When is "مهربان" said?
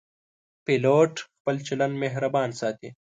2.03-2.49